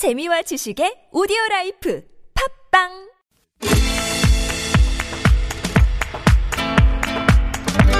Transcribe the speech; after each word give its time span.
재미와 0.00 0.40
지식의 0.40 1.08
오디오 1.12 1.36
라이프 1.50 2.02
팟빵 2.70 3.10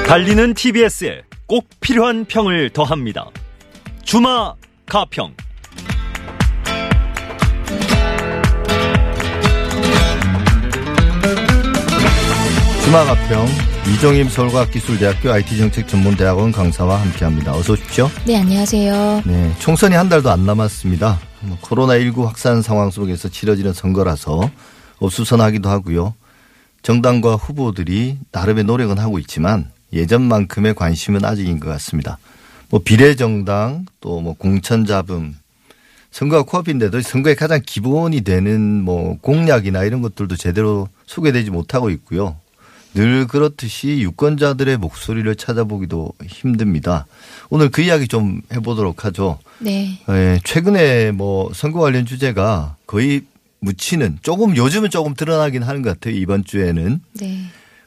달리는 0.06 0.54
TBS에 0.54 1.21
꼭 1.46 1.68
필요한 1.82 2.24
평을 2.24 2.71
더합니다. 2.71 3.28
주마 4.02 4.54
가평. 4.86 5.34
주마 12.82 13.04
가평 13.04 13.69
이정임 13.93 14.29
서울과학기술대학교 14.29 15.31
IT정책전문대학원 15.33 16.52
강사와 16.52 17.01
함께합니다. 17.02 17.52
어서 17.52 17.73
오십시오. 17.73 18.09
네, 18.27 18.37
안녕하세요. 18.37 19.23
네, 19.27 19.55
총선이 19.59 19.95
한 19.95 20.09
달도 20.09 20.30
안 20.30 20.47
남았습니다. 20.47 21.19
뭐 21.41 21.59
코로나19 21.61 22.25
확산 22.25 22.62
상황 22.62 22.91
속에서 22.91 23.29
치러지는 23.29 23.73
선거라서 23.73 24.51
ob수선하기도 25.01 25.69
하고요. 25.69 26.15
정당과 26.83 27.34
후보들이 27.37 28.19
나름의 28.33 28.65
노력은 28.65 28.98
하고 28.98 29.19
있지만 29.19 29.71
예전만큼의 29.93 30.75
관심은 30.75 31.25
아직인 31.25 31.59
것 31.61 31.69
같습니다. 31.70 32.19
뭐 32.70 32.81
비례정당 32.83 33.87
또 34.01 34.20
뭐 34.20 34.34
공천 34.34 34.87
잡음 34.87 35.34
선거가 36.12 36.45
코앞인데도 36.45 37.01
선거의 37.03 37.34
가장 37.37 37.61
기본이 37.65 38.20
되는 38.23 38.83
뭐 38.83 39.19
공약이나 39.20 39.83
이런 39.84 40.01
것들도 40.01 40.37
제대로 40.37 40.89
소개되지 41.07 41.51
못하고 41.51 41.91
있고요. 41.91 42.37
늘 42.95 43.27
그렇듯이 43.27 44.01
유권자들의 44.01 44.77
목소리를 44.79 45.33
찾아보기도 45.37 46.12
힘듭니다. 46.27 47.07
오늘 47.48 47.71
그 47.71 47.83
이야기 47.83 48.09
좀 48.09 48.43
해보도록 48.53 49.05
하죠. 49.05 49.39
네. 49.59 49.98
예, 50.09 50.41
최근에 50.45 51.12
뭐 51.12 51.51
선거 51.55 51.81
관련 51.81 52.07
주제가 52.07 52.77
거의 52.87 53.23
묻히는 53.61 54.19
조금 54.23 54.57
요즘은 54.57 54.91
조금 54.91 55.15
드러나긴 55.15 55.62
하는 55.62 55.83
것 55.83 55.91
같아요. 55.91 56.14
이번 56.17 56.45
주에는 56.45 57.01
네. 57.14 57.39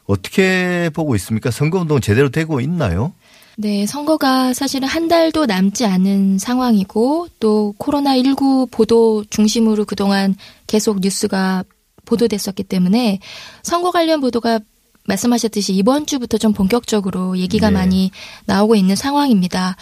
어떻게 0.06 0.90
보고 0.94 1.16
있습니까? 1.16 1.52
선거운동 1.52 2.00
제대로 2.00 2.30
되고 2.30 2.60
있나요? 2.62 3.14
네, 3.56 3.86
선거가 3.86 4.54
사실은 4.54 4.88
한 4.88 5.08
달도 5.08 5.46
남지 5.46 5.86
않은 5.86 6.40
상황이고 6.40 7.28
또 7.40 7.76
코로나19 7.78 8.72
보도 8.72 9.24
중심으로 9.30 9.86
그동안 9.86 10.36
계속 10.66 11.00
뉴스가 11.02 11.64
보도됐었기 12.06 12.64
때문에 12.64 13.20
선거 13.62 13.92
관련 13.92 14.22
보도가 14.22 14.60
말씀하셨듯이 15.06 15.74
이번 15.74 16.06
주부터 16.06 16.38
좀 16.38 16.54
본격적으로 16.54 17.38
얘기가 17.38 17.70
네. 17.70 17.74
많이 17.74 18.12
나오고 18.46 18.76
있는 18.76 18.96
상황입니다. 18.96 19.76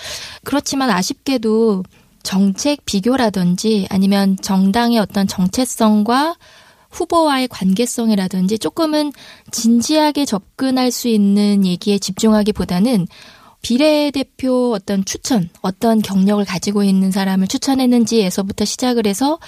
그렇지만 0.43 0.89
아쉽게도 0.89 1.83
정책 2.23 2.85
비교라든지 2.85 3.87
아니면 3.89 4.37
정당의 4.41 4.99
어떤 4.99 5.27
정체성과 5.27 6.35
후보와의 6.91 7.47
관계성이라든지 7.47 8.59
조금은 8.59 9.13
진지하게 9.51 10.25
접근할 10.25 10.91
수 10.91 11.07
있는 11.07 11.65
얘기에 11.65 11.99
집중하기보다는 11.99 13.07
비례대표 13.61 14.73
어떤 14.73 15.03
추천, 15.05 15.49
어떤 15.61 16.01
경력을 16.01 16.43
가지고 16.45 16.83
있는 16.83 17.11
사람을 17.11 17.47
추천했는지에서부터 17.47 18.65
시작을 18.65 19.07
해서 19.07 19.39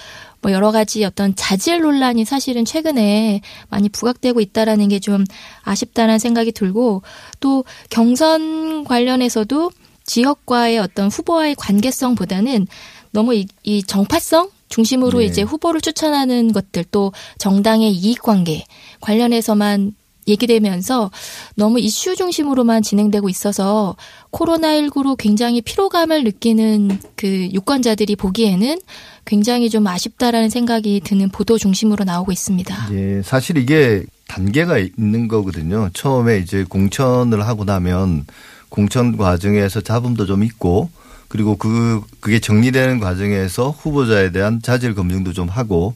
뭐 0.42 0.52
여러 0.52 0.72
가지 0.72 1.06
어떤 1.06 1.36
자질 1.36 1.82
논란이 1.82 2.26
사실은 2.26 2.66
최근에 2.66 3.42
많이 3.70 3.90
부각되고 3.90 4.42
있다라는 4.42 4.90
게 4.90 5.00
좀 5.04 5.26
아쉽다는 5.64 6.18
생각이 6.18 6.54
들고 6.54 7.02
또 7.42 7.66
경선 7.90 8.86
관련해서도 8.86 9.72
지역과의 10.06 10.80
어떤 10.80 11.10
후보와의 11.10 11.56
관계성보다는 11.56 12.68
너무 13.12 13.36
이, 13.36 13.46
이 13.64 13.84
정파성 13.84 14.50
중심으로 14.70 15.20
네. 15.20 15.26
이제 15.26 15.42
후보를 15.42 15.82
추천하는 15.82 16.54
것들 16.54 16.86
또 16.90 17.12
정당의 17.38 17.92
이익 17.92 18.22
관계 18.22 18.64
관련해서만 19.02 19.94
얘기되면서 20.28 21.12
너무 21.56 21.80
이슈 21.80 22.16
중심으로만 22.16 22.82
진행되고 22.82 23.30
있어서 23.30 23.96
코로나19로 24.32 25.16
굉장히 25.18 25.62
피로감을 25.62 26.24
느끼는 26.24 27.00
그 27.16 27.50
유권자들이 27.52 28.16
보기에는 28.16 28.80
굉장히 29.26 29.70
좀 29.70 29.88
아쉽다라는 29.88 30.50
생각이 30.50 31.02
드는 31.04 31.30
보도 31.30 31.58
중심으로 31.58 32.04
나오고 32.04 32.32
있습니다. 32.32 32.90
예, 32.92 33.22
사실 33.24 33.58
이게 33.58 34.04
단계가 34.28 34.78
있는 34.78 35.28
거거든요. 35.28 35.90
처음에 35.94 36.40
이제 36.40 36.66
공천을 36.68 37.48
하고 37.48 37.64
나면 37.64 38.26
공천 38.70 39.18
과정에서 39.18 39.82
잡음도 39.82 40.26
좀 40.26 40.44
있고 40.44 40.90
그리고 41.28 41.56
그 41.56 42.02
그게 42.20 42.40
정리되는 42.40 43.00
과정에서 43.00 43.70
후보자에 43.70 44.32
대한 44.32 44.62
자질 44.62 44.96
검증도 44.96 45.34
좀 45.34 45.48
하고 45.48 45.96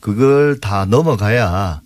그걸 0.00 0.60
다 0.60 0.84
넘어가야 0.84 1.80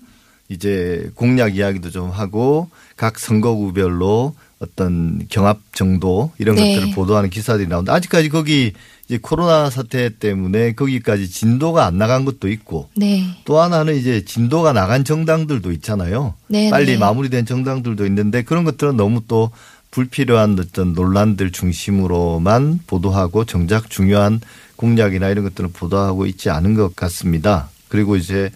이제 0.53 1.11
공약 1.15 1.57
이야기도 1.57 1.91
좀 1.91 2.11
하고 2.11 2.69
각 2.97 3.19
선거구별로 3.19 4.35
어떤 4.59 5.27
경합 5.29 5.59
정도 5.75 6.31
이런 6.39 6.55
네. 6.55 6.75
것들을 6.75 6.95
보도하는 6.95 7.31
기사들이 7.31 7.69
나오는데 7.69 7.91
아직까지 7.93 8.29
거기 8.29 8.73
이제 9.07 9.19
코로나 9.21 9.69
사태 9.71 10.09
때문에 10.17 10.73
거기까지 10.73 11.29
진도가 11.29 11.85
안 11.85 11.99
나간 11.99 12.25
것도 12.25 12.49
있고 12.49 12.89
네. 12.95 13.25
또 13.45 13.61
하나는 13.61 13.97
이제 13.97 14.25
진도가 14.25 14.73
나간 14.73 15.05
정당들도 15.05 15.73
있잖아요. 15.73 16.35
네, 16.47 16.71
빨리 16.71 16.93
네. 16.93 16.99
마무리된 16.99 17.45
정당들도 17.45 18.07
있는데 18.07 18.43
그런 18.43 18.63
것들은 18.65 18.97
너무 18.97 19.23
또 19.27 19.51
불필요한 19.91 20.57
어떤 20.59 20.95
논란들 20.95 21.51
중심으로만 21.51 22.81
보도하고 22.87 23.45
정작 23.45 23.91
중요한 23.91 24.41
공약이나 24.77 25.29
이런 25.29 25.45
것들은 25.45 25.73
보도하고 25.73 26.27
있지 26.27 26.51
않은 26.51 26.75
것 26.75 26.97
같습니다. 26.97 27.69
그리고 27.89 28.17
이제 28.17 28.51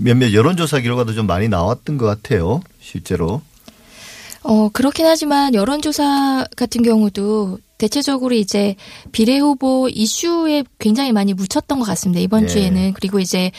몇몇 0.00 0.32
여론조사 0.32 0.80
결과도 0.80 1.14
좀 1.14 1.26
많이 1.26 1.48
나왔던 1.48 1.98
것 1.98 2.06
같아요. 2.06 2.62
실제로. 2.80 3.42
어, 4.42 4.70
그렇긴 4.70 5.06
하지만 5.06 5.54
여론조사 5.54 6.46
같은 6.56 6.82
경우도 6.82 7.58
대체적으로 7.78 8.34
이제 8.34 8.76
비례 9.12 9.38
후보 9.38 9.88
이슈에 9.90 10.64
굉장히 10.78 11.12
많이 11.12 11.34
묻혔던 11.34 11.78
것 11.78 11.84
같습니다. 11.86 12.20
이번 12.20 12.44
예. 12.44 12.46
주에는. 12.46 12.92
그리고 12.94 13.20
이제 13.20 13.52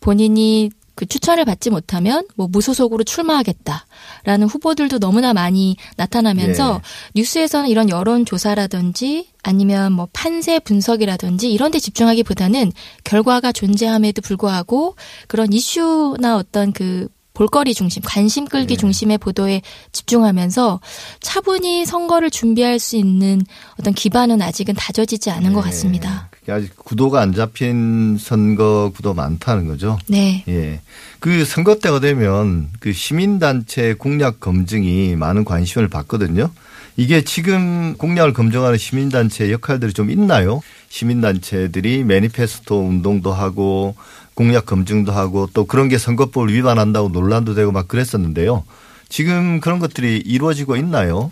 본인이 0.00 0.70
그 0.94 1.06
추천을 1.06 1.44
받지 1.44 1.70
못하면 1.70 2.26
뭐 2.36 2.48
무소속으로 2.48 3.04
출마하겠다라는 3.04 4.46
후보들도 4.48 4.98
너무나 4.98 5.32
많이 5.32 5.76
나타나면서 5.96 6.80
예. 6.82 7.20
뉴스에서는 7.20 7.68
이런 7.68 7.88
여론 7.88 8.26
조사라든지 8.26 9.28
아니면 9.42 9.92
뭐 9.92 10.08
판세 10.12 10.58
분석이라든지 10.58 11.50
이런 11.50 11.70
데 11.70 11.78
집중하기보다는 11.78 12.72
결과가 13.04 13.52
존재함에도 13.52 14.22
불구하고 14.22 14.96
그런 15.28 15.52
이슈나 15.52 16.36
어떤 16.36 16.72
그 16.72 17.08
볼거리 17.34 17.74
중심, 17.74 18.02
관심 18.04 18.46
끌기 18.46 18.74
예. 18.74 18.76
중심의 18.76 19.18
보도에 19.18 19.62
집중하면서 19.92 20.80
차분히 21.20 21.86
선거를 21.86 22.30
준비할 22.30 22.78
수 22.78 22.96
있는 22.96 23.42
어떤 23.78 23.94
기반은 23.94 24.42
아직은 24.42 24.74
다져지지 24.74 25.30
않은 25.30 25.52
것 25.52 25.60
예. 25.60 25.64
같습니다. 25.70 26.28
그게 26.30 26.52
아직 26.52 26.76
구도가 26.76 27.20
안 27.20 27.32
잡힌 27.32 28.18
선거 28.18 28.90
구도 28.94 29.14
많다는 29.14 29.66
거죠. 29.66 29.98
네. 30.08 30.44
예. 30.48 30.80
그 31.20 31.44
선거 31.44 31.76
때가 31.78 32.00
되면 32.00 32.68
그 32.80 32.92
시민단체 32.92 33.94
공약 33.94 34.40
검증이 34.40 35.16
많은 35.16 35.44
관심을 35.44 35.88
받거든요. 35.88 36.50
이게 36.96 37.22
지금 37.22 37.94
공약을 37.96 38.34
검증하는 38.34 38.76
시민단체 38.76 39.50
역할들이 39.50 39.92
좀 39.92 40.10
있나요? 40.10 40.60
시민단체들이 40.90 42.04
매니페스토 42.04 42.80
운동도 42.80 43.32
하고 43.32 43.94
공약 44.34 44.66
검증도 44.66 45.12
하고 45.12 45.48
또 45.52 45.64
그런 45.64 45.88
게 45.88 45.98
선거법을 45.98 46.52
위반한다고 46.52 47.08
논란도 47.08 47.54
되고 47.54 47.72
막 47.72 47.88
그랬었는데요. 47.88 48.64
지금 49.08 49.60
그런 49.60 49.78
것들이 49.78 50.22
이루어지고 50.24 50.76
있나요? 50.76 51.30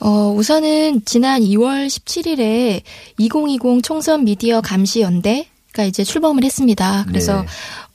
어, 0.00 0.32
우선은 0.36 1.04
지난 1.04 1.40
2월 1.40 1.86
17일에 1.86 2.82
2020 3.18 3.82
총선 3.82 4.24
미디어 4.24 4.60
감시 4.60 5.00
연대가 5.00 5.84
이제 5.86 6.04
출범을 6.04 6.44
했습니다. 6.44 7.04
그래서 7.06 7.42
네. 7.42 7.46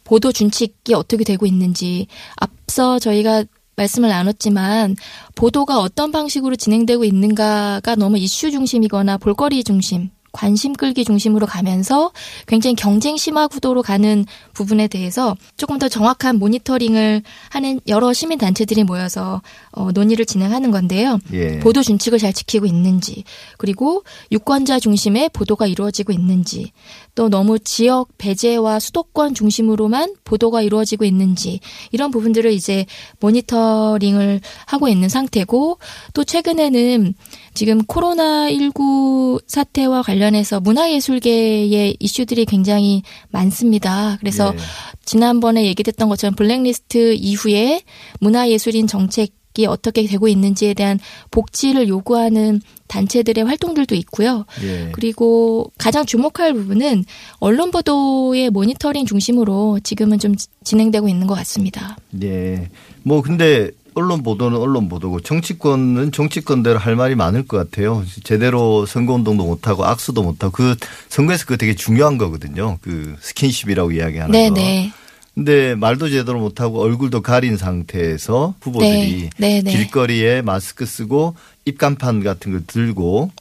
보도 0.03 0.31
준칙이 0.31 0.93
어떻게 0.93 1.23
되고 1.23 1.45
있는지 1.45 2.07
앞서 2.35 2.99
저희가 2.99 3.43
말씀을 3.75 4.09
나눴지만 4.09 4.95
보도가 5.35 5.79
어떤 5.79 6.11
방식으로 6.11 6.55
진행되고 6.55 7.03
있는가가 7.03 7.95
너무 7.95 8.17
이슈 8.17 8.51
중심이거나 8.51 9.17
볼거리 9.17 9.63
중심 9.63 10.09
관심 10.31 10.73
끌기 10.73 11.03
중심으로 11.03 11.45
가면서 11.45 12.11
굉장히 12.47 12.75
경쟁 12.75 13.17
심화 13.17 13.47
구도로 13.47 13.81
가는 13.81 14.25
부분에 14.53 14.87
대해서 14.87 15.35
조금 15.57 15.77
더 15.79 15.89
정확한 15.89 16.37
모니터링을 16.37 17.21
하는 17.49 17.79
여러 17.87 18.13
시민 18.13 18.37
단체들이 18.37 18.83
모여서 18.83 19.41
어, 19.71 19.91
논의를 19.91 20.25
진행하는 20.25 20.71
건데요. 20.71 21.19
예. 21.33 21.59
보도 21.59 21.83
준칙을 21.83 22.19
잘 22.19 22.33
지키고 22.33 22.65
있는지, 22.65 23.23
그리고 23.57 24.03
유권자 24.31 24.79
중심의 24.79 25.29
보도가 25.33 25.67
이루어지고 25.67 26.13
있는지, 26.13 26.71
또 27.15 27.29
너무 27.29 27.59
지역 27.59 28.07
배제와 28.17 28.79
수도권 28.79 29.33
중심으로만 29.33 30.15
보도가 30.23 30.61
이루어지고 30.61 31.03
있는지 31.05 31.59
이런 31.91 32.09
부분들을 32.11 32.51
이제 32.51 32.85
모니터링을 33.19 34.39
하고 34.65 34.87
있는 34.87 35.09
상태고 35.09 35.77
또 36.13 36.23
최근에는 36.23 37.13
지금 37.53 37.79
코로나19 37.83 39.43
사태와 39.47 40.01
관련 40.03 40.21
관련해서 40.21 40.59
문화예술계의 40.59 41.97
이슈들이 41.99 42.45
굉장히 42.45 43.01
많습니다. 43.29 44.17
그래서 44.19 44.53
예. 44.55 44.59
지난번에 45.03 45.65
얘기됐던 45.65 46.09
것처럼 46.09 46.35
블랙리스트 46.35 47.15
이후에 47.15 47.81
문화예술인 48.19 48.85
정책 48.87 49.29
이 49.57 49.65
어떻게 49.65 50.05
되고 50.07 50.29
있는지에 50.29 50.73
대한 50.73 50.97
복지를 51.29 51.89
요구하는 51.89 52.61
단체들의 52.87 53.43
활동들도 53.43 53.95
있고요. 53.95 54.45
예. 54.63 54.89
그리고 54.93 55.73
가장 55.77 56.05
주목할 56.05 56.53
부분은 56.53 57.03
언론 57.39 57.69
보도의 57.71 58.49
모니터링 58.49 59.05
중심으로 59.05 59.81
지금은 59.83 60.19
좀 60.19 60.37
지- 60.37 60.47
진행되고 60.63 61.09
있는 61.09 61.27
것 61.27 61.33
같습니다. 61.35 61.97
예. 62.23 62.69
뭐 63.03 63.21
근데 63.21 63.71
언론 63.93 64.23
보도는 64.23 64.57
언론 64.57 64.89
보도고 64.89 65.19
정치권은 65.19 66.11
정치권대로 66.11 66.79
할 66.79 66.95
말이 66.95 67.15
많을 67.15 67.45
것 67.45 67.57
같아요. 67.57 68.03
제대로 68.23 68.85
선거 68.85 69.13
운동도 69.13 69.45
못 69.45 69.67
하고 69.67 69.85
악수도 69.85 70.23
못 70.23 70.43
하고 70.43 70.51
그 70.51 70.75
선거에서 71.09 71.45
그거 71.45 71.57
되게 71.57 71.75
중요한 71.75 72.17
거거든요. 72.17 72.77
그 72.81 73.15
스킨십이라고 73.19 73.91
이야기하는 73.91 74.31
거. 74.31 74.55
네네. 74.55 74.93
근데 75.33 75.75
말도 75.75 76.09
제대로 76.09 76.39
못 76.39 76.59
하고 76.59 76.81
얼굴도 76.81 77.21
가린 77.21 77.57
상태에서 77.57 78.53
후보들이 78.61 79.29
네, 79.37 79.61
네, 79.61 79.61
네. 79.61 79.71
길거리에 79.71 80.41
마스크 80.41 80.85
쓰고 80.85 81.35
입간판 81.65 82.23
같은 82.23 82.51
걸 82.51 82.63
들고 82.67 83.31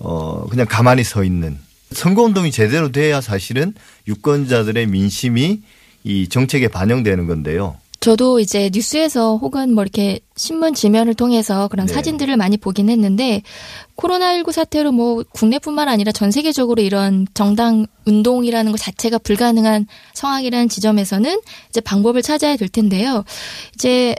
어 0.00 0.46
그냥 0.48 0.66
가만히 0.68 1.04
서 1.04 1.22
있는 1.22 1.58
선거 1.92 2.22
운동이 2.22 2.50
제대로 2.50 2.90
돼야 2.90 3.20
사실은 3.20 3.72
유권자들의 4.08 4.86
민심이 4.88 5.60
이 6.04 6.28
정책에 6.28 6.68
반영되는 6.68 7.26
건데요. 7.26 7.76
저도 8.00 8.38
이제 8.38 8.70
뉴스에서 8.72 9.36
혹은 9.36 9.74
뭐 9.74 9.82
이렇게 9.82 10.20
신문 10.36 10.72
지면을 10.72 11.14
통해서 11.14 11.66
그런 11.68 11.86
네. 11.86 11.92
사진들을 11.92 12.36
많이 12.36 12.56
보긴 12.56 12.88
했는데 12.88 13.42
코로나19 13.96 14.52
사태로 14.52 14.92
뭐 14.92 15.24
국내뿐만 15.32 15.88
아니라 15.88 16.12
전 16.12 16.30
세계적으로 16.30 16.80
이런 16.80 17.26
정당 17.34 17.86
운동이라는 18.06 18.70
것 18.70 18.78
자체가 18.78 19.18
불가능한 19.18 19.86
상황이라는 20.14 20.68
지점에서는 20.68 21.40
이제 21.70 21.80
방법을 21.80 22.22
찾아야 22.22 22.56
될 22.56 22.68
텐데요. 22.68 23.24
이제 23.74 24.14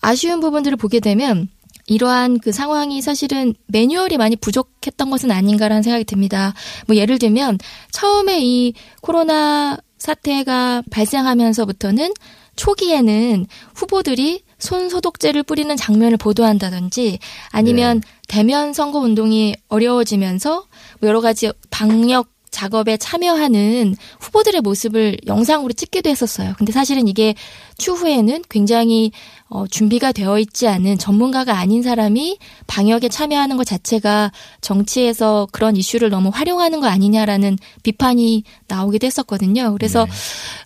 아쉬운 0.00 0.40
부분들을 0.40 0.76
보게 0.76 1.00
되면 1.00 1.48
이러한 1.86 2.38
그 2.38 2.52
상황이 2.52 3.02
사실은 3.02 3.54
매뉴얼이 3.66 4.16
많이 4.16 4.36
부족했던 4.36 5.10
것은 5.10 5.30
아닌가라는 5.30 5.82
생각이 5.82 6.04
듭니다. 6.04 6.54
뭐 6.86 6.96
예를 6.96 7.18
들면 7.18 7.58
처음에 7.90 8.40
이 8.42 8.74
코로나 9.00 9.76
사태가 9.98 10.82
발생하면서부터는 10.90 12.12
초기에는 12.56 13.46
후보들이 13.74 14.42
손 14.58 14.88
소독제를 14.88 15.42
뿌리는 15.42 15.74
장면을 15.76 16.16
보도한다든지 16.16 17.18
아니면 17.50 18.00
대면 18.28 18.72
선거 18.72 18.98
운동이 18.98 19.54
어려워지면서 19.68 20.66
뭐 21.00 21.08
여러 21.08 21.20
가지 21.20 21.50
방역 21.70 22.33
작업에 22.54 22.96
참여하는 22.96 23.96
후보들의 24.20 24.60
모습을 24.60 25.18
영상으로 25.26 25.72
찍기도 25.72 26.08
했었어요. 26.08 26.54
근데 26.56 26.70
사실은 26.70 27.08
이게 27.08 27.34
추후에는 27.78 28.44
굉장히 28.48 29.10
어, 29.48 29.66
준비가 29.66 30.12
되어 30.12 30.38
있지 30.38 30.68
않은 30.68 30.98
전문가가 30.98 31.58
아닌 31.58 31.82
사람이 31.82 32.38
방역에 32.68 33.08
참여하는 33.08 33.56
것 33.56 33.64
자체가 33.64 34.30
정치에서 34.60 35.48
그런 35.50 35.76
이슈를 35.76 36.10
너무 36.10 36.30
활용하는 36.32 36.80
거 36.80 36.86
아니냐라는 36.86 37.58
비판이 37.82 38.44
나오기도 38.68 39.06
했었거든요. 39.06 39.72
그래서 39.72 40.06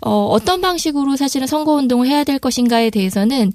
어, 0.02 0.26
어떤 0.26 0.60
방식으로 0.60 1.16
사실은 1.16 1.46
선거 1.46 1.72
운동을 1.72 2.06
해야 2.06 2.22
될 2.22 2.38
것인가에 2.38 2.90
대해서는 2.90 3.52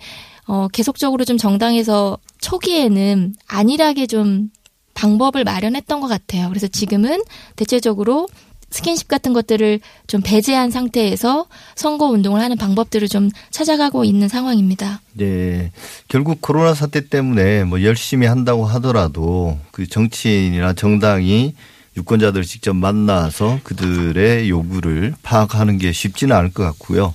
어, 0.48 0.68
계속적으로 0.70 1.24
좀 1.24 1.38
정당에서 1.38 2.18
초기에는 2.42 3.36
안일하게 3.48 4.08
좀 4.08 4.50
방법을 4.94 5.44
마련했던 5.44 6.00
것 6.02 6.08
같아요. 6.08 6.50
그래서 6.50 6.68
지금은 6.68 7.22
대체적으로 7.56 8.28
스킨십 8.70 9.08
같은 9.08 9.34
것들을 9.34 9.80
좀 10.08 10.22
배제한 10.24 10.72
상태에서 10.72 11.46
선거 11.76 12.08
운동을 12.08 12.42
하는 12.42 12.58
방법들을 12.58 13.08
좀 13.08 13.30
찾아가고 13.52 14.04
있는 14.04 14.28
상황입니다. 14.28 15.00
네. 15.14 15.72
결국 16.08 16.42
코로나 16.42 16.74
사태 16.74 17.08
때문에 17.08 17.66
뭐 17.66 17.84
열심히 17.84 18.26
한다고 18.26 18.66
하더라도 18.66 19.60
그 19.72 19.88
정치인이나 19.88 20.74
정당이 20.74 21.54
유권자들을 21.98 22.44
직접 22.46 22.74
만나서 22.74 23.60
그들의 23.64 24.50
요구를 24.50 25.14
파악하는 25.22 25.78
게 25.78 25.92
쉽지는 25.92 26.36
않을 26.36 26.52
것 26.52 26.64
같고요. 26.64 27.14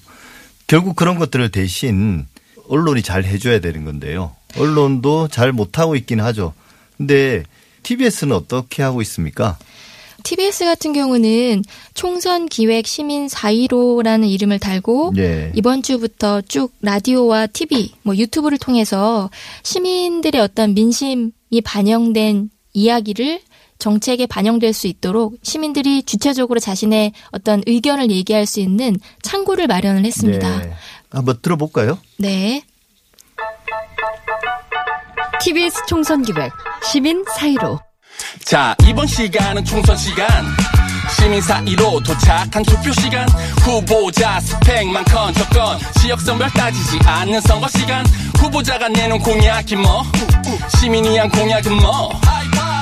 결국 0.68 0.94
그런 0.94 1.18
것들을 1.18 1.50
대신 1.50 2.26
언론이 2.68 3.02
잘 3.02 3.24
해줘야 3.24 3.58
되는 3.58 3.84
건데요. 3.84 4.36
언론도 4.56 5.26
잘 5.28 5.50
못하고 5.50 5.96
있긴 5.96 6.20
하죠. 6.20 6.52
근데 6.96 7.42
TBS는 7.82 8.34
어떻게 8.34 8.82
하고 8.82 9.02
있습니까? 9.02 9.58
TBS 10.24 10.64
같은 10.64 10.92
경우는 10.92 11.62
총선 11.94 12.46
기획 12.46 12.86
시민 12.86 13.28
4.15라는 13.28 14.28
이름을 14.28 14.58
달고 14.58 15.12
예. 15.16 15.52
이번 15.54 15.82
주부터 15.82 16.40
쭉 16.42 16.72
라디오와 16.82 17.46
TV, 17.46 17.94
뭐 18.02 18.16
유튜브를 18.16 18.58
통해서 18.58 19.30
시민들의 19.62 20.40
어떤 20.40 20.74
민심이 20.74 21.30
반영된 21.64 22.50
이야기를 22.72 23.40
정책에 23.78 24.26
반영될 24.26 24.72
수 24.72 24.88
있도록 24.88 25.36
시민들이 25.42 26.02
주체적으로 26.02 26.58
자신의 26.58 27.12
어떤 27.30 27.62
의견을 27.66 28.10
얘기할 28.10 28.44
수 28.44 28.60
있는 28.60 28.96
창구를 29.22 29.68
마련을 29.68 30.04
했습니다. 30.04 30.58
네. 30.58 30.72
한번 31.10 31.38
들어볼까요? 31.40 31.98
네. 32.18 32.64
TBS 35.40 35.86
총선 35.86 36.22
기획 36.22 36.52
시민 36.82 37.24
사이로. 37.36 37.78
자 38.44 38.74
이번 38.86 39.06
시간은 39.06 39.64
총선 39.64 39.96
시간. 39.96 40.26
시민 41.16 41.40
사이로 41.40 42.00
도착한 42.02 42.62
투표 42.64 42.92
시간. 42.92 43.28
후보자 43.62 44.40
스펙만 44.40 45.04
컨저건 45.04 45.78
지역선별 46.00 46.50
따지지 46.50 46.98
않는 47.04 47.40
선거 47.42 47.68
시간. 47.68 48.04
후보자가 48.38 48.88
내놓은 48.88 49.20
공약이 49.20 49.76
뭐? 49.76 50.02
시민이 50.78 51.18
한 51.18 51.28
공약은 51.28 51.72
뭐? 51.76 52.10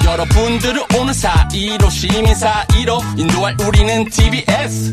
여러분들은 0.06 0.82
오늘 0.98 1.12
사이로 1.12 1.90
시민 1.90 2.34
사이로 2.34 3.00
인도할 3.16 3.56
우리는 3.66 4.08
TBS 4.08 4.92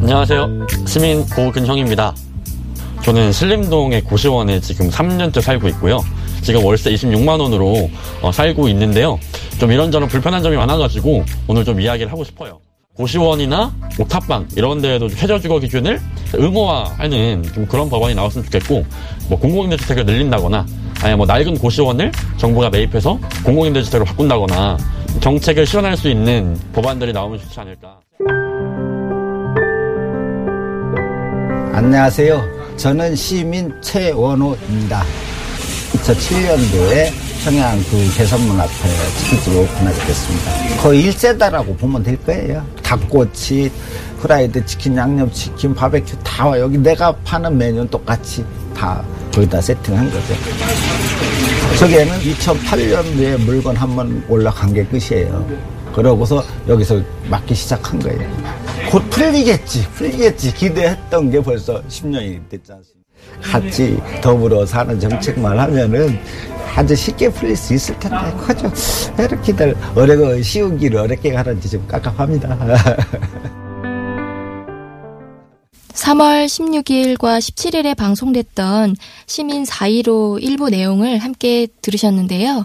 안녕하세요. 0.00 0.66
시민 0.86 1.26
고근형입니다. 1.28 2.14
저는 3.04 3.32
신림동의 3.32 4.02
고시원에 4.02 4.60
지금 4.60 4.90
3년째 4.90 5.40
살고 5.40 5.68
있고요. 5.68 6.00
지금 6.42 6.64
월세 6.64 6.92
26만 6.92 7.40
원으로 7.40 7.90
어, 8.20 8.32
살고 8.32 8.68
있는데요. 8.68 9.18
좀 9.58 9.70
이런저런 9.72 10.08
불편한 10.08 10.42
점이 10.42 10.56
많아가지고 10.56 11.24
오늘 11.46 11.64
좀 11.64 11.80
이야기를 11.80 12.10
하고 12.10 12.24
싶어요. 12.24 12.60
고시원이나 12.94 13.74
옥탑방 13.98 14.48
이런 14.56 14.82
데에도 14.82 15.08
좀 15.08 15.16
최저 15.16 15.38
주거 15.38 15.58
기준을 15.58 15.98
의무화하는 16.34 17.42
좀 17.54 17.66
그런 17.66 17.88
법안이 17.88 18.14
나왔으면 18.14 18.44
좋겠고 18.44 18.84
뭐 19.28 19.38
공공임대주택을 19.38 20.04
늘린다거나 20.04 20.66
아니 21.00 21.16
뭐 21.16 21.24
낡은 21.24 21.58
고시원을 21.58 22.12
정부가 22.36 22.68
매입해서 22.68 23.18
공공임대주택으로 23.44 24.04
바꾼다거나 24.04 24.76
정책을 25.20 25.66
실현할 25.66 25.96
수 25.96 26.10
있는 26.10 26.58
법안들이 26.72 27.12
나오면 27.12 27.38
좋지 27.40 27.60
않을까. 27.60 27.98
안녕하세요. 31.72 32.76
저는 32.76 33.16
시민 33.16 33.72
최원호입니다. 33.80 35.02
2007년도에 36.02 37.10
평양 37.44 37.78
그 37.84 38.14
개선문 38.16 38.60
앞에 38.60 38.72
치킨집을 39.18 39.58
오픈하게 39.58 40.06
됐습니다. 40.06 40.82
거의 40.82 41.02
일세다라고 41.04 41.76
보면 41.76 42.02
될 42.02 42.16
거예요. 42.24 42.64
닭꼬치, 42.82 43.70
후라이드 44.18 44.64
치킨, 44.66 44.96
양념치킨, 44.96 45.74
바베큐 45.74 46.16
다 46.24 46.46
와. 46.48 46.58
여기 46.58 46.78
내가 46.78 47.12
파는 47.24 47.56
메뉴는 47.56 47.88
똑같이 47.88 48.44
다 48.76 49.04
거기다 49.32 49.60
세팅한 49.60 50.10
거죠. 50.10 50.34
저기에는 51.78 52.18
2008년도에 52.20 53.38
물건 53.44 53.76
한 53.76 53.96
번 53.96 54.24
올라간 54.28 54.72
게 54.74 54.84
끝이에요. 54.84 55.46
그러고서 55.94 56.44
여기서 56.68 57.00
맡기 57.28 57.54
시작한 57.54 57.98
거예요. 58.00 58.20
곧 58.90 59.08
풀리겠지, 59.10 59.86
풀리겠지 59.94 60.54
기대했던 60.54 61.30
게 61.30 61.40
벌써 61.42 61.82
10년이 61.82 62.48
됐지 62.48 62.72
않습니까? 62.72 63.01
같이 63.42 63.98
더불어 64.20 64.64
사는 64.64 64.98
정책만 64.98 65.58
하면은 65.58 66.18
아주 66.74 66.96
쉽게 66.96 67.28
풀릴 67.28 67.54
수 67.56 67.74
있을 67.74 67.98
텐데, 67.98 68.16
그죠? 68.38 68.72
이렇게들 69.18 69.76
어려고 69.94 70.40
쉬운 70.42 70.78
길을 70.78 71.00
어렵게 71.00 71.32
가는지 71.32 71.68
좀 71.68 71.86
깝깝합니다. 71.86 72.56
3월 75.92 76.46
16일과 76.46 77.38
17일에 77.38 77.96
방송됐던 77.96 78.96
시민 79.26 79.64
4.15 79.64 80.42
일부 80.42 80.70
내용을 80.70 81.18
함께 81.18 81.68
들으셨는데요. 81.82 82.64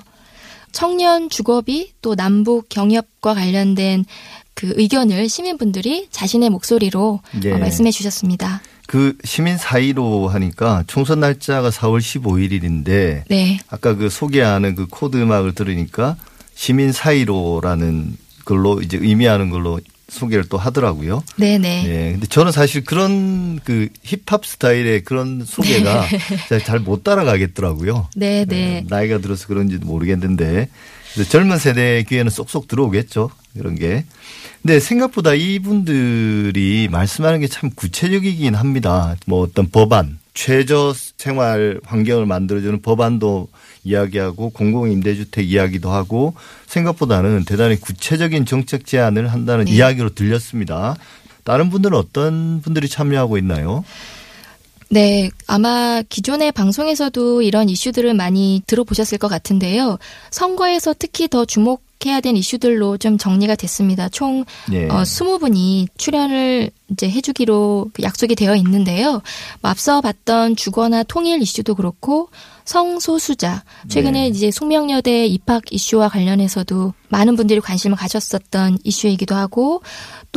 청년 0.72 1.30
주거비 1.30 1.94
또 2.02 2.16
남북 2.16 2.70
경협과 2.70 3.34
관련된 3.34 4.06
그 4.54 4.74
의견을 4.76 5.30
시민분들이 5.30 6.08
자신의 6.10 6.50
목소리로 6.50 7.20
네. 7.42 7.52
어, 7.52 7.58
말씀해 7.58 7.92
주셨습니다. 7.92 8.62
그 8.88 9.18
시민 9.24 9.58
사일오 9.58 10.30
하니까 10.30 10.84
총선 10.88 11.20
날짜가 11.20 11.70
4월 11.70 12.00
15일인데 12.00 13.24
네. 13.28 13.60
아까 13.70 13.94
그 13.96 14.10
소개하는 14.10 14.76
그 14.76 14.88
코드 14.90 15.18
음악을 15.18 15.54
들으니까 15.54 16.16
시민 16.56 16.92
사일오라는 16.92 18.18
걸로 18.46 18.82
이제 18.82 18.98
의미하는 19.00 19.50
걸로 19.50 19.80
소개를 20.10 20.46
또 20.48 20.58
하더라고요. 20.58 21.22
네네. 21.36 21.84
예. 21.86 22.12
근데 22.14 22.28
저는 22.28 22.54
사실 22.54 22.86
그런 22.86 23.60
그 23.66 23.90
힙합 24.04 24.46
스타일의 24.46 25.04
그런 25.04 25.44
소개가 25.46 26.06
잘 26.64 26.80
못 26.80 27.04
따라가겠더라고요. 27.04 28.08
네네. 28.16 28.56
예, 28.56 28.84
나이가 28.88 29.18
들어서 29.18 29.48
그런지도 29.48 29.86
모르겠는데 29.86 30.70
젊은 31.30 31.58
세대 31.58 32.04
귀에는 32.04 32.30
쏙쏙 32.30 32.68
들어오겠죠. 32.68 33.30
이런 33.56 33.76
게. 33.76 34.06
근데 34.62 34.80
생각보다 34.80 35.34
이분들이 35.34 36.88
말씀하는 36.92 37.40
게 37.40 37.48
참 37.48 37.70
구체적이긴 37.76 38.56
합니다. 38.56 39.16
뭐 39.26 39.42
어떤 39.42 39.70
법안, 39.70 40.20
최저 40.34 40.94
생활 41.18 41.80
환경을 41.84 42.26
만들어주는 42.26 42.82
법안도 42.82 43.48
이야기하고 43.84 44.50
공공임대주택 44.50 45.50
이야기도 45.50 45.90
하고 45.92 46.34
생각보다는 46.68 47.46
대단히 47.46 47.80
구체적인 47.80 48.46
정책 48.46 48.86
제안을 48.86 49.32
한다는 49.32 49.66
네. 49.66 49.72
이야기로 49.72 50.10
들렸습니다. 50.14 50.96
다른 51.44 51.70
분들은 51.70 51.98
어떤 51.98 52.62
분들이 52.62 52.90
참여하고 52.90 53.38
있나요? 53.38 53.86
네, 54.90 55.30
아마 55.48 56.02
기존의 56.08 56.54
방송에서도 56.54 57.42
이런 57.42 57.70
이슈들을 57.70 58.14
많이 58.14 58.62
들어보셨을 58.68 59.18
것 59.18 59.28
같은데요. 59.28 59.98
선거에서 60.32 60.94
특히 60.98 61.28
더 61.28 61.44
주목해야 61.44 62.22
된 62.22 62.38
이슈들로 62.38 62.98
좀 62.98 63.18
정리가 63.18 63.56
됐습니다. 63.56 64.08
총 64.10 64.46
예. 64.72 64.88
어, 64.88 65.02
20분이 65.04 65.88
출연을 65.98 66.72
이제 66.90 67.10
해주기로 67.10 67.90
그 67.92 68.04
약속이 68.04 68.36
되어 68.36 68.56
있는데요. 68.56 69.22
뭐 69.62 69.72
앞서 69.72 70.00
봤던 70.00 70.56
주거나 70.56 71.04
통일 71.04 71.42
이슈도 71.42 71.76
그렇고 71.76 72.30
성소수자 72.64 73.64
최근에 73.88 74.24
네. 74.24 74.28
이제 74.28 74.52
숙명여대 74.52 75.26
입학 75.26 75.64
이슈와 75.72 76.10
관련해서도 76.10 76.94
많은 77.10 77.36
분들이 77.38 77.62
관심을 77.62 77.96
가졌었던 77.96 78.80
이슈이기도 78.84 79.36
하고 79.36 79.82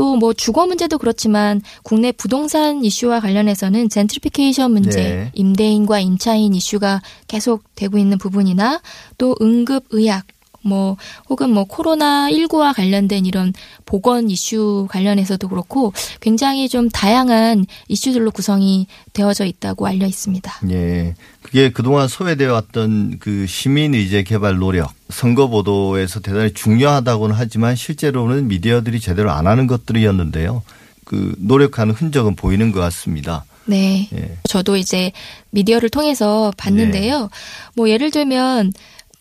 또 0.01 0.17
뭐 0.21 0.35
주거 0.35 0.67
문제도 0.67 0.99
그렇지만 0.99 1.63
국내 1.83 2.13
부동산 2.13 2.85
이슈와 2.85 3.21
관련해서는 3.21 3.89
젠트리피케이션 3.89 4.73
문제, 4.73 5.03
네. 5.03 5.31
임대인과 5.35 6.01
임차인 6.01 6.55
이슈가 6.55 7.01
계속 7.27 7.65
되고 7.75 7.97
있는 7.97 8.19
부분이나 8.19 8.81
또 9.17 9.35
응급 9.41 9.85
의학 9.91 10.27
뭐 10.63 10.97
혹은 11.29 11.51
뭐 11.51 11.65
코로나 11.65 12.29
19와 12.31 12.75
관련된 12.75 13.27
이런 13.27 13.53
보건 13.87 14.31
이슈 14.31 14.87
관련해서도 14.91 15.49
그렇고 15.49 15.93
굉장히 16.21 16.69
좀 16.69 16.89
다양한 16.89 17.67
이슈들로 17.89 18.31
구성이 18.31 18.87
되어져 19.13 19.45
있다고 19.45 19.87
알려 19.87 20.07
있습니다. 20.07 20.53
예. 20.71 21.15
그게 21.43 21.71
그동안 21.71 22.09
소외되어 22.09 22.53
왔던 22.53 23.19
그 23.19 23.47
시민 23.47 23.95
의제 23.95 24.23
개발 24.23 24.59
노력, 24.59 24.93
선거 25.09 25.49
보도에서 25.49 26.21
대단히 26.21 26.53
중요하다고는 26.53 27.35
하지만 27.37 27.75
실제로는 27.77 28.49
미디어들이 28.49 29.01
제대로 29.01 29.31
안 29.31 29.47
하는 29.47 29.67
것들이었는데요. 29.67 30.63
그 31.05 31.35
노력하는 31.39 31.95
흔적은 31.95 32.37
보이는 32.37 32.71
것 32.71 32.81
같습니다. 32.81 33.45
네. 33.65 34.09
예. 34.15 34.37
저도 34.45 34.77
이제 34.77 35.13
미디어를 35.51 35.91
통해서 35.91 36.53
봤는데요. 36.57 37.31
뭐 37.75 37.89
예를 37.89 38.11
들면 38.11 38.73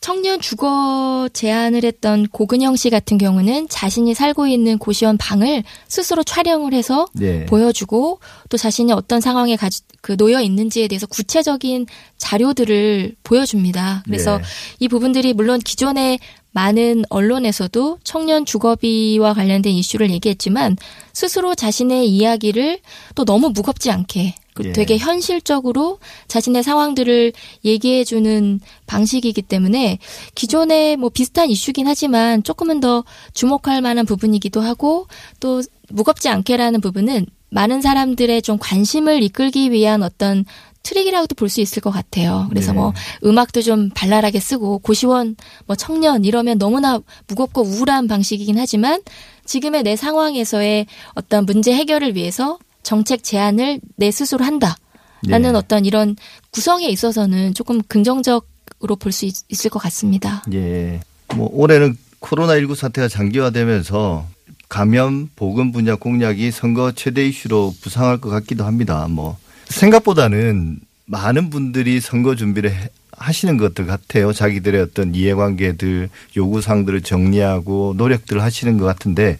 청년 0.01 0.39
주거 0.39 1.27
제안을 1.34 1.84
했던 1.84 2.25
고근영 2.27 2.77
씨 2.77 2.89
같은 2.89 3.18
경우는 3.18 3.68
자신이 3.68 4.13
살고 4.13 4.48
있는 4.48 4.77
고시원 4.77 5.18
방을 5.18 5.63
스스로 5.88 6.24
촬영을 6.24 6.74
해서 6.74 7.06
네. 7.13 7.46
보여주고 7.46 8.20
또 8.48 8.58
자신이 8.58 8.94
어떤 8.94 9.20
상황에 9.20 9.58
가지, 9.58 9.82
그 10.01 10.15
놓여 10.15 10.41
있는지에 10.41 10.88
대해서 10.88 11.06
구체적인 11.06 11.86
자료들을 12.18 13.15
보여줍니다. 13.24 14.03
그래서 14.06 14.38
네. 14.38 14.44
이 14.79 14.88
부분들이 14.88 15.34
물론 15.34 15.60
기존의 15.60 16.20
많은 16.51 17.03
언론에서도 17.10 18.00
청년 18.03 18.46
주거비와 18.46 19.34
관련된 19.34 19.74
이슈를 19.74 20.10
얘기했지만 20.12 20.77
스스로 21.13 21.53
자신의 21.53 22.08
이야기를 22.08 22.79
또 23.15 23.25
너무 23.25 23.50
무겁지 23.50 23.91
않게 23.91 24.34
그 24.49 24.49
예. 24.66 24.72
되게 24.74 24.98
현실적으로 24.98 26.00
자신의 26.28 26.63
상황들을 26.63 27.34
얘기해주는 27.66 28.60
방식이기 28.88 29.42
때문에 29.42 30.00
기존에 30.36 30.96
뭐 30.96 31.10
비슷한 31.10 31.50
이슈긴 31.50 31.88
하지만 31.88 32.44
조금은 32.44 32.80
더 32.80 33.04
주목할 33.34 33.82
만한 33.82 34.06
부분이기도 34.06 34.62
하고 34.62 35.08
또 35.39 35.62
무겁지 35.89 36.30
않게라는 36.30 36.82
부분은 36.82 37.25
많은 37.51 37.82
사람들의 37.82 38.42
좀 38.44 38.58
관심을 38.60 39.24
이끌기 39.24 39.72
위한 39.72 40.04
어떤 40.04 40.46
트릭이라고도 40.84 41.36
볼 41.36 41.50
수 41.50 41.62
있을 41.62 41.82
것 41.82 41.89
같아요. 41.92 42.46
그래서 42.50 42.72
네. 42.72 42.78
뭐 42.78 42.94
음악도 43.25 43.62
좀 43.62 43.89
발랄하게 43.89 44.39
쓰고 44.39 44.80
고시원 44.80 45.36
뭐 45.66 45.75
청년 45.75 46.25
이러면 46.25 46.58
너무나 46.58 47.00
무겁고 47.28 47.63
우울한 47.63 48.08
방식이긴 48.08 48.58
하지만 48.58 49.01
지금의 49.46 49.84
내 49.84 49.96
상황에서의 49.96 50.86
어떤 51.16 51.46
문제 51.46 51.74
해결을 51.74 52.16
위해서 52.16 52.60
정책 52.89 53.24
제안을 53.24 53.79
내 53.98 54.10
스스로 54.10 54.43
한다. 54.43 54.75
라는 55.27 55.51
네. 55.51 55.58
어떤 55.60 55.86
이런 55.86 56.15
구성에 56.50 56.88
있어서는 56.88 57.53
조금 57.53 57.84
긍정적으로 57.84 58.96
볼 59.00 59.12
수 59.12 59.29
있을 59.48 59.69
것 59.69 59.77
같습니다. 59.77 60.43
예. 60.53 61.00
뭐 61.36 61.48
올해는 61.53 61.96
코로나19 62.19 62.74
사태가 62.74 63.08
장기화되면서 63.08 64.25
감염 64.69 65.29
보건 65.36 65.72
분야 65.72 65.93
공약이 65.98 66.50
선거 66.50 66.91
최대 66.93 67.27
이슈로 67.27 67.75
부상할 67.79 68.17
것 68.22 68.29
같기도 68.31 68.65
합니다. 68.65 69.08
뭐 69.08 69.38
생각보다는 69.67 70.79
많은 71.05 71.51
분들이 71.51 72.00
선거 72.00 72.36
준비를 72.36 72.72
해- 72.72 72.89
하시는 73.12 73.58
것들 73.58 73.86
같아요. 73.86 74.34
자기들의 74.34 74.81
어떤 74.81 75.13
이해관계들, 75.13 76.10
요구사항들을 76.36 77.01
정리하고 77.01 77.93
노력들을 77.98 78.41
하시는 78.41 78.79
것 78.79 78.86
같은데 78.86 79.38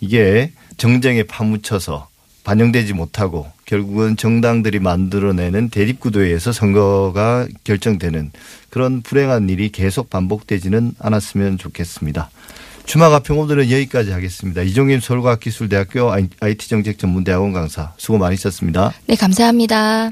이게 0.00 0.52
정쟁에 0.76 1.24
파묻혀서 1.24 2.11
반영되지 2.44 2.92
못하고 2.92 3.46
결국은 3.64 4.16
정당들이 4.16 4.78
만들어내는 4.80 5.70
대립구도에 5.70 6.26
의해서 6.26 6.52
선거가 6.52 7.46
결정되는 7.64 8.32
그런 8.70 9.02
불행한 9.02 9.48
일이 9.48 9.70
계속 9.70 10.10
반복되지는 10.10 10.92
않았으면 10.98 11.58
좋겠습니다. 11.58 12.30
주마가 12.84 13.20
평 13.20 13.38
오늘은 13.38 13.70
여기까지 13.70 14.10
하겠습니다. 14.10 14.62
이종임 14.62 15.00
서울과학기술대학교 15.00 16.10
IT 16.40 16.68
정책 16.68 16.98
전문대학원 16.98 17.52
강사 17.52 17.92
수고 17.96 18.18
많으셨습니다. 18.18 18.92
네, 19.06 19.14
감사합니다. 19.14 20.10